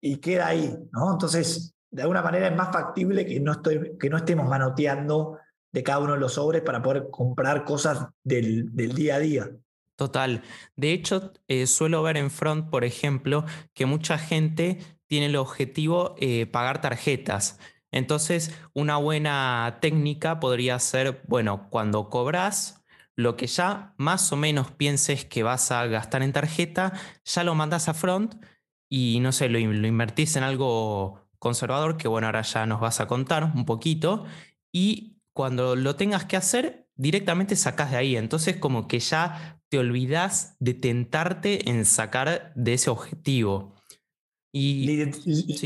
y 0.00 0.16
queda 0.18 0.48
ahí, 0.48 0.74
¿no? 0.92 1.12
Entonces, 1.12 1.73
de 1.94 2.02
alguna 2.02 2.22
manera 2.22 2.48
es 2.48 2.56
más 2.56 2.72
factible 2.72 3.24
que 3.24 3.38
no, 3.38 3.62
que 3.62 4.10
no 4.10 4.16
estemos 4.16 4.48
manoteando 4.48 5.38
de 5.72 5.82
cada 5.84 6.00
uno 6.00 6.14
de 6.14 6.18
los 6.18 6.34
sobres 6.34 6.62
para 6.62 6.82
poder 6.82 7.08
comprar 7.10 7.64
cosas 7.64 8.08
del, 8.24 8.74
del 8.74 8.94
día 8.94 9.14
a 9.16 9.18
día. 9.20 9.50
Total. 9.96 10.42
De 10.74 10.92
hecho, 10.92 11.32
eh, 11.46 11.68
suelo 11.68 12.02
ver 12.02 12.16
en 12.16 12.32
Front, 12.32 12.68
por 12.68 12.84
ejemplo, 12.84 13.44
que 13.74 13.86
mucha 13.86 14.18
gente 14.18 14.78
tiene 15.06 15.26
el 15.26 15.36
objetivo 15.36 16.16
eh, 16.18 16.46
pagar 16.46 16.80
tarjetas. 16.80 17.60
Entonces, 17.92 18.52
una 18.72 18.96
buena 18.96 19.78
técnica 19.80 20.40
podría 20.40 20.80
ser, 20.80 21.22
bueno, 21.28 21.68
cuando 21.70 22.10
cobras, 22.10 22.84
lo 23.14 23.36
que 23.36 23.46
ya 23.46 23.94
más 23.98 24.32
o 24.32 24.36
menos 24.36 24.72
pienses 24.72 25.24
que 25.24 25.44
vas 25.44 25.70
a 25.70 25.86
gastar 25.86 26.24
en 26.24 26.32
tarjeta, 26.32 26.92
ya 27.24 27.44
lo 27.44 27.54
mandas 27.54 27.88
a 27.88 27.94
Front 27.94 28.34
y 28.88 29.20
no 29.20 29.30
sé, 29.30 29.48
lo, 29.48 29.60
lo 29.60 29.86
invertís 29.86 30.34
en 30.34 30.42
algo 30.42 31.23
conservador, 31.44 31.96
que 31.96 32.08
bueno, 32.08 32.26
ahora 32.26 32.42
ya 32.42 32.66
nos 32.66 32.80
vas 32.80 32.98
a 33.00 33.06
contar 33.06 33.52
un 33.54 33.64
poquito, 33.64 34.24
y 34.72 35.20
cuando 35.32 35.76
lo 35.76 35.94
tengas 35.94 36.24
que 36.24 36.36
hacer, 36.36 36.88
directamente 36.96 37.54
sacas 37.54 37.92
de 37.92 37.98
ahí. 37.98 38.16
Entonces 38.16 38.56
como 38.56 38.88
que 38.88 38.98
ya 38.98 39.60
te 39.68 39.78
olvidas 39.78 40.56
de 40.58 40.74
tentarte 40.74 41.70
en 41.70 41.84
sacar 41.84 42.52
de 42.54 42.74
ese 42.74 42.90
objetivo. 42.90 43.74
Y, 44.52 44.86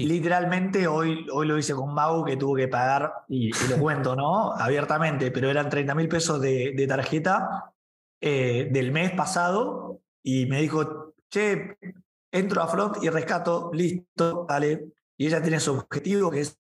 Literalmente 0.06 0.86
hoy, 0.86 1.26
hoy 1.30 1.46
lo 1.46 1.58
hice 1.58 1.74
con 1.74 1.92
Mau 1.92 2.24
que 2.24 2.36
tuvo 2.36 2.56
que 2.56 2.68
pagar, 2.68 3.12
y, 3.28 3.50
lo 3.68 3.78
cuento, 3.78 4.16
¿no? 4.16 4.52
Abiertamente, 4.58 5.30
pero 5.30 5.50
eran 5.50 5.68
30 5.68 5.94
mil 5.94 6.08
pesos 6.08 6.40
de, 6.40 6.72
de 6.74 6.86
tarjeta 6.86 7.74
eh, 8.20 8.68
del 8.70 8.90
mes 8.90 9.12
pasado 9.12 10.00
y 10.22 10.46
me 10.46 10.60
dijo, 10.60 11.14
che, 11.30 11.76
entro 12.32 12.62
a 12.62 12.68
Front 12.68 13.02
y 13.02 13.10
rescato, 13.10 13.70
listo, 13.72 14.46
dale. 14.48 14.92
Y 15.18 15.26
ella 15.26 15.42
tiene 15.42 15.60
su 15.60 15.72
objetivo 15.72 16.30
que 16.30 16.40
es 16.40 16.58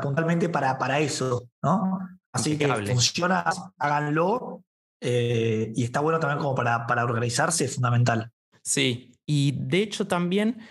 puntualmente 0.00 0.48
para, 0.48 0.78
para 0.78 1.00
eso, 1.00 1.48
¿no? 1.62 1.98
Así 2.32 2.56
que 2.56 2.66
funciona, 2.86 3.44
háganlo. 3.76 4.64
Eh, 5.00 5.72
y 5.74 5.84
está 5.84 6.00
bueno 6.00 6.20
también 6.20 6.38
como 6.38 6.54
para, 6.54 6.86
para 6.86 7.04
organizarse, 7.04 7.64
es 7.64 7.74
fundamental. 7.74 8.30
Sí, 8.62 9.12
y 9.26 9.52
de 9.58 9.82
hecho 9.82 10.06
también 10.06 10.62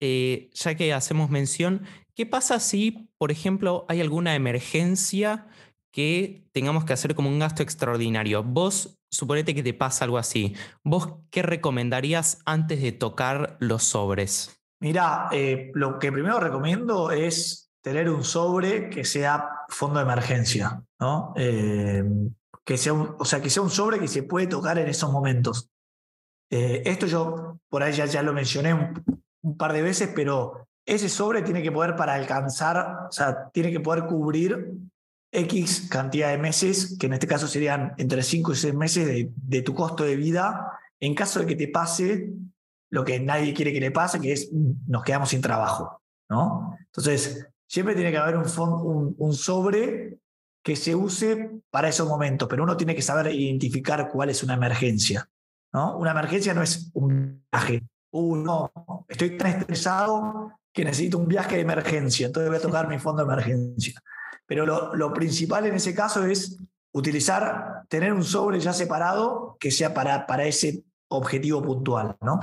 eh, 0.00 0.50
ya 0.52 0.74
que 0.76 0.92
hacemos 0.92 1.30
mención, 1.30 1.84
¿qué 2.14 2.26
pasa 2.26 2.60
si, 2.60 3.10
por 3.18 3.32
ejemplo, 3.32 3.84
hay 3.88 4.00
alguna 4.00 4.34
emergencia 4.34 5.46
que 5.90 6.48
tengamos 6.52 6.84
que 6.84 6.92
hacer 6.92 7.14
como 7.14 7.28
un 7.28 7.38
gasto 7.38 7.62
extraordinario? 7.62 8.44
Vos, 8.44 8.98
suponete 9.10 9.54
que 9.54 9.62
te 9.62 9.74
pasa 9.74 10.04
algo 10.04 10.18
así. 10.18 10.54
¿Vos 10.84 11.08
qué 11.30 11.42
recomendarías 11.42 12.40
antes 12.44 12.80
de 12.80 12.92
tocar 12.92 13.56
los 13.60 13.84
sobres? 13.84 14.57
Mira, 14.80 15.28
eh, 15.32 15.70
lo 15.74 15.98
que 15.98 16.12
primero 16.12 16.38
recomiendo 16.40 17.10
es 17.10 17.70
tener 17.82 18.08
un 18.10 18.24
sobre 18.24 18.88
que 18.90 19.04
sea 19.04 19.48
fondo 19.68 19.98
de 19.98 20.04
emergencia, 20.04 20.82
¿no? 21.00 21.32
Eh, 21.36 22.04
que 22.64 22.76
sea 22.76 22.92
o 22.92 23.24
sea, 23.24 23.40
que 23.40 23.50
sea 23.50 23.62
un 23.62 23.70
sobre 23.70 23.98
que 23.98 24.08
se 24.08 24.22
puede 24.22 24.46
tocar 24.46 24.78
en 24.78 24.88
esos 24.88 25.10
momentos. 25.10 25.70
esto 26.50 27.06
yo 27.06 27.58
por 27.68 27.82
ahí 27.82 27.92
ya, 27.92 28.22
lo 28.22 28.32
mencioné 28.32 28.72
un, 28.72 29.04
un 29.42 29.56
par 29.56 29.72
de 29.72 29.82
veces, 29.82 30.10
pero 30.14 30.68
ese 30.86 31.08
sobre 31.08 31.42
tiene 31.42 31.62
que 31.62 31.72
poder 31.72 31.96
para 31.96 32.14
alcanzar, 32.14 33.06
o 33.08 33.12
sea, 33.12 33.50
tiene 33.52 33.70
que 33.70 33.80
poder 33.80 34.06
cubrir 34.06 34.72
X 35.30 35.88
cantidad 35.90 36.30
de 36.30 36.38
meses, 36.38 36.96
que 36.98 37.06
en 37.06 37.12
este 37.12 37.26
caso 37.26 37.46
serían 37.46 37.92
entre 37.98 38.22
5 38.22 38.52
y 38.52 38.56
6 38.56 38.74
meses 38.74 39.28
de, 39.34 39.62
tu 39.62 39.74
costo 39.74 40.04
de 40.04 40.16
vida, 40.16 40.78
en 41.00 41.14
caso 41.14 41.40
de 41.40 41.46
que 41.46 41.56
te 41.56 41.68
pase 41.68 42.32
lo 42.90 43.04
que 43.04 43.20
nadie 43.20 43.54
quiere 43.54 43.72
que 43.72 43.80
le 43.80 43.90
pase, 43.90 44.20
que 44.20 44.32
es 44.32 44.50
nos 44.52 45.02
quedamos 45.02 45.28
sin 45.28 45.40
trabajo, 45.40 46.02
¿no? 46.30 46.76
Entonces, 46.86 47.46
siempre 47.66 47.94
tiene 47.94 48.10
que 48.10 48.18
haber 48.18 48.36
un, 48.36 48.46
un, 48.58 49.14
un 49.18 49.34
sobre 49.34 50.18
que 50.62 50.76
se 50.76 50.94
use 50.94 51.62
para 51.70 51.88
esos 51.88 52.08
momentos, 52.08 52.48
pero 52.48 52.62
uno 52.62 52.76
tiene 52.76 52.94
que 52.94 53.02
saber 53.02 53.32
identificar 53.34 54.08
cuál 54.10 54.30
es 54.30 54.42
una 54.42 54.54
emergencia, 54.54 55.28
¿no? 55.72 55.96
Una 55.96 56.10
emergencia 56.10 56.54
no 56.54 56.62
es 56.62 56.90
un 56.94 57.42
viaje, 57.50 57.82
uno, 58.10 58.72
uh, 58.74 59.04
estoy 59.08 59.36
tan 59.36 59.48
estresado 59.58 60.52
que 60.72 60.84
necesito 60.84 61.18
un 61.18 61.28
viaje 61.28 61.56
de 61.56 61.62
emergencia, 61.62 62.26
entonces 62.26 62.48
voy 62.48 62.58
a 62.58 62.62
tocar 62.62 62.88
mi 62.88 62.98
fondo 62.98 63.24
de 63.24 63.32
emergencia. 63.32 64.00
Pero 64.46 64.64
lo, 64.64 64.94
lo, 64.94 65.12
principal 65.12 65.66
en 65.66 65.74
ese 65.74 65.94
caso 65.94 66.24
es 66.24 66.58
utilizar, 66.92 67.82
tener 67.88 68.12
un 68.12 68.24
sobre 68.24 68.60
ya 68.60 68.72
separado 68.72 69.56
que 69.60 69.70
sea 69.70 69.92
para, 69.92 70.26
para 70.26 70.44
ese 70.44 70.84
objetivo 71.08 71.62
puntual, 71.62 72.16
¿no? 72.22 72.40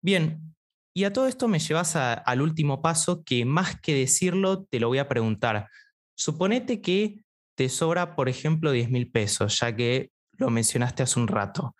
Bien, 0.00 0.54
y 0.94 1.04
a 1.04 1.12
todo 1.12 1.26
esto 1.26 1.48
me 1.48 1.58
llevas 1.58 1.96
al 1.96 2.40
último 2.42 2.82
paso 2.82 3.22
que 3.24 3.44
más 3.44 3.80
que 3.80 3.94
decirlo 3.94 4.64
te 4.64 4.80
lo 4.80 4.88
voy 4.88 4.98
a 4.98 5.08
preguntar. 5.08 5.68
Suponete 6.16 6.80
que 6.80 7.24
te 7.56 7.68
sobra, 7.68 8.16
por 8.16 8.28
ejemplo, 8.28 8.70
10 8.70 8.90
mil 8.90 9.10
pesos, 9.10 9.60
ya 9.60 9.74
que 9.74 10.10
lo 10.32 10.50
mencionaste 10.50 11.02
hace 11.02 11.20
un 11.20 11.28
rato. 11.28 11.76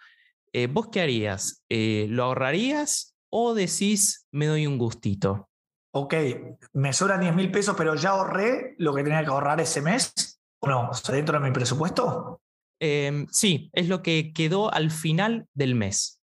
Eh, 0.53 0.67
¿Vos 0.67 0.89
qué 0.89 1.01
harías? 1.01 1.65
Eh, 1.69 2.07
¿Lo 2.11 2.25
ahorrarías 2.25 3.17
o 3.31 3.55
decís, 3.55 4.27
me 4.33 4.47
doy 4.47 4.67
un 4.67 4.79
gustito? 4.79 5.49
Ok, 5.93 6.15
me 6.75 6.93
sobran 6.93 7.21
10 7.21 7.35
mil 7.35 7.51
pesos, 7.51 7.75
pero 7.77 7.95
ya 7.95 8.11
ahorré 8.11 8.75
lo 8.79 8.95
que 8.95 9.03
tenía 9.03 9.23
que 9.23 9.31
ahorrar 9.31 9.61
ese 9.61 9.83
mes. 9.83 10.41
¿O 10.61 10.69
no? 10.69 10.91
¿Está 10.93 11.13
dentro 11.13 11.39
de 11.39 11.45
mi 11.45 11.53
presupuesto? 11.53 12.41
Em, 12.81 13.27
sí, 13.31 13.71
es 13.73 13.89
lo 13.89 14.03
que 14.03 14.33
quedó 14.33 14.73
al 14.73 14.91
final 14.91 15.49
del 15.55 15.75
mes. 15.75 16.18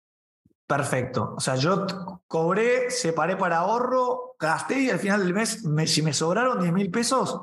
Perfecto. 0.66 1.34
O 1.36 1.40
sea, 1.40 1.56
yo 1.56 1.86
cobré, 2.26 2.90
separé 2.90 3.36
para 3.36 3.58
ahorro, 3.58 4.36
gasté 4.38 4.80
y 4.80 4.90
al 4.90 4.98
final 4.98 5.22
del 5.22 5.34
mes, 5.34 5.62
si 5.86 6.02
me 6.02 6.12
sobraron 6.12 6.60
10 6.60 6.72
mil 6.72 6.90
pesos, 6.90 7.40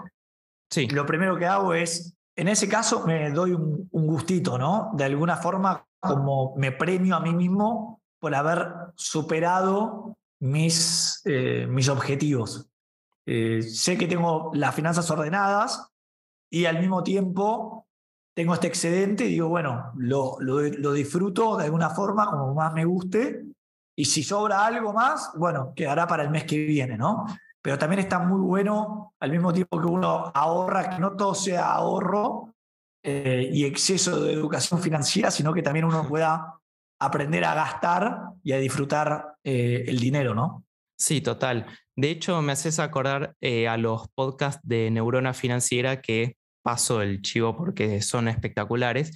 sí. 0.70 0.88
lo 0.88 1.06
primero 1.06 1.38
que 1.38 1.46
hago 1.46 1.74
es, 1.74 2.16
en 2.36 2.48
ese 2.48 2.68
caso, 2.68 3.06
me 3.06 3.30
doy 3.32 3.52
un, 3.52 3.88
un 3.92 4.08
gustito, 4.08 4.58
¿no? 4.58 4.92
De 4.94 5.04
alguna 5.04 5.38
forma, 5.38 5.86
como 6.00 6.56
me 6.56 6.72
premio 6.72 7.16
a 7.16 7.20
mí 7.20 7.34
mismo 7.34 8.02
por 8.20 8.34
haber 8.36 8.68
superado 8.96 10.18
mis, 10.40 11.22
eh, 11.26 11.68
mis 11.68 11.90
objetivos. 11.90 12.70
Eh, 13.26 13.62
sé 13.62 13.98
que 13.98 14.08
tengo 14.08 14.52
las 14.54 14.74
finanzas 14.74 15.10
ordenadas 15.12 15.90
y 16.50 16.66
al 16.66 16.80
mismo 16.80 17.04
tiempo 17.04 17.88
tengo 18.40 18.54
este 18.54 18.68
excedente 18.68 19.26
y 19.26 19.32
digo, 19.32 19.50
bueno, 19.50 19.92
lo, 19.98 20.38
lo, 20.40 20.62
lo, 20.62 20.94
disfruto 20.94 21.58
de 21.58 21.66
alguna 21.66 21.90
forma 21.90 22.26
como 22.26 22.54
más 22.54 22.74
me 22.74 22.86
guste 22.86 23.44
y 23.98 24.06
si 24.06 24.24
sobra 24.24 24.66
algo 24.66 24.94
más, 24.94 25.32
bueno, 25.36 25.74
quedará 25.76 26.08
para 26.08 26.24
el 26.24 26.30
mes 26.30 26.46
que 26.46 26.58
viene, 26.58 26.98
¿no? 26.98 27.26
Pero 27.62 27.78
también 27.78 28.00
está 28.00 28.20
muy 28.20 28.40
bueno 28.40 29.14
al 29.20 29.32
mismo 29.32 29.52
tiempo 29.52 29.82
que 29.82 29.88
uno 29.88 30.32
ahorra, 30.34 30.90
que 30.90 31.00
no 31.00 31.18
todo 31.18 31.36
sea 31.36 31.74
ahorro, 31.74 32.54
eh, 33.04 33.50
y 33.52 33.66
exceso 33.66 34.24
de 34.24 34.32
educación 34.32 34.82
financiera, 34.82 35.32
sino 35.32 35.54
que 35.54 35.62
también 35.62 35.84
uno 35.84 36.08
pueda 36.08 36.62
aprender 37.02 37.44
a 37.44 37.56
gastar 37.56 38.22
y 38.42 38.54
a 38.54 38.58
disfrutar 38.58 39.36
eh, 39.44 39.84
el 39.86 40.00
dinero, 40.00 40.34
¿no? 40.34 40.64
Sí, 40.98 41.20
total. 41.20 41.66
De 41.94 42.10
hecho, 42.10 42.42
me 42.42 42.54
haces 42.54 42.80
acordar 42.80 43.36
eh, 43.42 43.68
a 43.68 43.76
los 43.76 44.08
podcasts 44.16 44.62
de 44.64 44.90
Neurona 44.92 45.34
Financiera 45.34 46.00
que 46.00 46.38
paso 46.70 47.02
el 47.02 47.24
chivo 47.24 47.58
porque 47.58 48.00
son 48.04 48.28
espectaculares. 48.28 49.12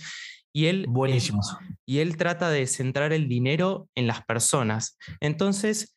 Y 0.55 0.65
él, 0.65 0.85
Buenísimos. 0.89 1.55
y 1.85 1.99
él 1.99 2.17
trata 2.17 2.49
de 2.49 2.65
centrar 2.65 3.13
el 3.13 3.27
dinero 3.27 3.87
en 3.95 4.07
las 4.07 4.23
personas. 4.25 4.97
Entonces, 5.19 5.95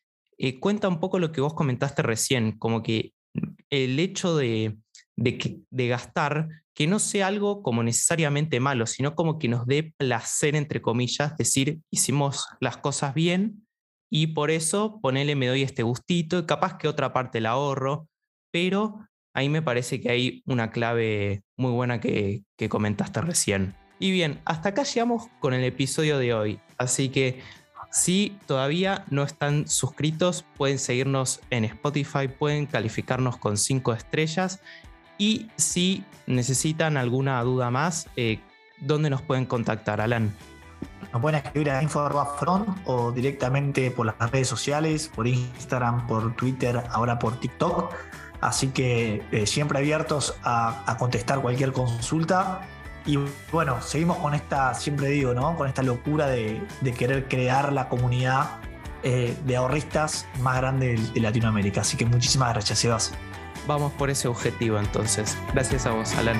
cuenta 0.59 0.87
un 0.87 0.99
poco 0.99 1.17
lo 1.17 1.31
que 1.31 1.41
vos 1.41 1.55
comentaste 1.55 2.03
recién, 2.03 2.51
como 2.59 2.83
que 2.83 3.13
el 3.71 3.99
hecho 3.99 4.35
de, 4.35 4.77
de, 5.15 5.61
de 5.69 5.87
gastar 5.87 6.47
que 6.75 6.85
no 6.85 6.99
sea 6.99 7.27
algo 7.27 7.63
como 7.63 7.81
necesariamente 7.81 8.59
malo, 8.59 8.85
sino 8.85 9.15
como 9.15 9.39
que 9.39 9.47
nos 9.47 9.65
dé 9.65 9.93
placer, 9.97 10.55
entre 10.55 10.79
comillas, 10.79 11.35
decir, 11.37 11.79
hicimos 11.91 12.45
las 12.59 12.77
cosas 12.77 13.15
bien 13.15 13.65
y 14.11 14.27
por 14.27 14.51
eso 14.51 14.99
ponele, 15.01 15.35
me 15.35 15.47
doy 15.47 15.63
este 15.63 15.81
gustito 15.81 16.37
y 16.37 16.45
capaz 16.45 16.77
que 16.77 16.87
otra 16.87 17.13
parte 17.13 17.41
la 17.41 17.51
ahorro, 17.51 18.07
pero 18.51 19.07
ahí 19.37 19.49
me 19.49 19.61
parece 19.61 20.01
que 20.01 20.09
hay 20.09 20.41
una 20.47 20.71
clave 20.71 21.43
muy 21.57 21.71
buena 21.71 21.99
que, 21.99 22.41
comentaste 22.69 23.21
recién. 23.21 23.75
Y 23.99 24.09
bien, 24.09 24.41
hasta 24.45 24.69
acá 24.69 24.81
llegamos 24.81 25.27
con 25.39 25.53
el 25.53 25.63
episodio 25.63 26.17
de 26.17 26.33
hoy. 26.33 26.59
Así 26.79 27.09
que 27.09 27.43
si 27.91 28.35
todavía 28.47 29.05
no 29.11 29.21
están 29.21 29.67
suscritos, 29.67 30.43
pueden 30.57 30.79
seguirnos 30.79 31.39
en 31.51 31.65
Spotify, 31.65 32.27
pueden 32.27 32.65
calificarnos 32.65 33.37
con 33.37 33.57
5 33.57 33.93
estrellas. 33.93 34.59
Y 35.19 35.51
si 35.55 36.03
necesitan 36.25 36.97
alguna 36.97 37.39
duda 37.43 37.69
más, 37.69 38.09
eh, 38.15 38.39
¿dónde 38.79 39.11
nos 39.11 39.21
pueden 39.21 39.45
contactar, 39.45 40.01
Alan? 40.01 40.35
Nos 41.13 41.21
pueden 41.21 41.43
escribir 41.43 41.69
a 41.69 41.83
info.front 41.83 42.69
o 42.85 43.11
directamente 43.11 43.91
por 43.91 44.07
las 44.07 44.31
redes 44.31 44.47
sociales, 44.47 45.11
por 45.13 45.27
Instagram, 45.27 46.07
por 46.07 46.35
Twitter, 46.35 46.83
ahora 46.89 47.19
por 47.19 47.39
TikTok. 47.39 47.93
Así 48.41 48.67
que 48.67 49.23
eh, 49.31 49.47
siempre 49.47 49.79
abiertos 49.79 50.35
a, 50.43 50.95
contestar 50.99 51.41
cualquier 51.41 51.73
consulta. 51.73 52.61
Y 53.05 53.17
bueno, 53.51 53.81
seguimos 53.81 54.17
con 54.17 54.33
esta, 54.33 54.73
siempre 54.73 55.07
digo, 55.07 55.33
¿no? 55.33 55.55
Con 55.55 55.67
esta 55.67 55.81
locura 55.81 56.27
de, 56.27 56.61
querer 56.97 57.27
crear 57.27 57.71
la 57.71 57.87
comunidad 57.89 58.59
eh, 59.03 59.35
de 59.45 59.55
ahorristas 59.55 60.27
más 60.41 60.57
grande 60.57 60.95
de, 60.95 61.11
de 61.13 61.21
Latinoamérica. 61.21 61.81
Así 61.81 61.97
que 61.97 62.05
muchísimas 62.05 62.53
gracias, 62.53 62.79
Sebas. 62.79 63.13
Vamos 63.65 63.91
por 63.93 64.09
ese 64.09 64.27
objetivo 64.27 64.77
entonces. 64.77 65.37
Gracias 65.53 65.85
a 65.85 65.91
vos, 65.91 66.13
Alan. 66.15 66.37